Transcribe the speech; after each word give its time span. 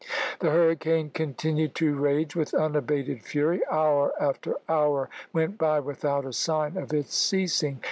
The 0.39 0.49
hurricane 0.49 1.11
continued 1.11 1.75
to 1.75 1.93
rage 1.95 2.35
with 2.35 2.55
unabated 2.55 3.21
fury. 3.21 3.61
Hour 3.69 4.13
after 4.19 4.55
hour 4.67 5.11
went 5.31 5.59
by 5.59 5.79
without 5.79 6.25
a 6.25 6.33
sign 6.33 6.75
of 6.75 6.91
its 6.91 7.13
ceasing. 7.15 7.79